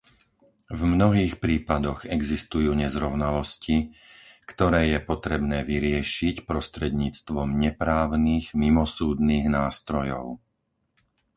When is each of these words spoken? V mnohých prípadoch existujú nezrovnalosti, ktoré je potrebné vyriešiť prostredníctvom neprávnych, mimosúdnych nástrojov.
V 0.73 0.81
mnohých 0.95 1.33
prípadoch 1.45 1.99
existujú 2.17 2.71
nezrovnalosti, 2.83 3.75
ktoré 4.51 4.81
je 4.97 4.97
potrebné 5.11 5.59
vyriešiť 5.71 6.35
prostredníctvom 6.49 7.47
neprávnych, 7.63 8.45
mimosúdnych 8.63 9.45
nástrojov. 9.59 10.25